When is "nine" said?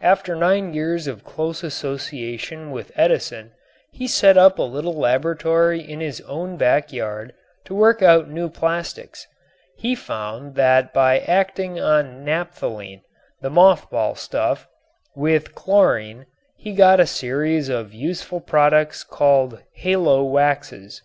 0.36-0.72